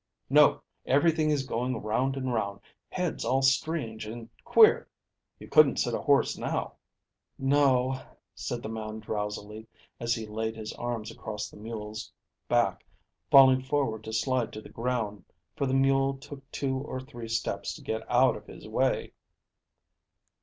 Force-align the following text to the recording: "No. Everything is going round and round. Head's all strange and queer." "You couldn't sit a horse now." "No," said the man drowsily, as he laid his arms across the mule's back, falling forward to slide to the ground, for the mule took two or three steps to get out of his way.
"No. 0.31 0.63
Everything 0.87 1.29
is 1.29 1.45
going 1.45 1.79
round 1.79 2.17
and 2.17 2.33
round. 2.33 2.59
Head's 2.89 3.23
all 3.23 3.43
strange 3.43 4.07
and 4.07 4.31
queer." 4.43 4.87
"You 5.37 5.47
couldn't 5.47 5.77
sit 5.77 5.93
a 5.93 6.01
horse 6.01 6.39
now." 6.39 6.73
"No," 7.37 8.01
said 8.33 8.63
the 8.63 8.67
man 8.69 8.97
drowsily, 8.99 9.67
as 9.99 10.15
he 10.15 10.25
laid 10.25 10.55
his 10.55 10.73
arms 10.73 11.11
across 11.11 11.51
the 11.51 11.57
mule's 11.57 12.11
back, 12.49 12.83
falling 13.29 13.61
forward 13.61 14.03
to 14.05 14.11
slide 14.11 14.51
to 14.53 14.61
the 14.61 14.69
ground, 14.69 15.23
for 15.55 15.67
the 15.67 15.75
mule 15.75 16.17
took 16.17 16.49
two 16.49 16.77
or 16.79 16.99
three 16.99 17.27
steps 17.27 17.75
to 17.75 17.83
get 17.83 18.01
out 18.09 18.35
of 18.35 18.47
his 18.47 18.67
way. 18.67 19.13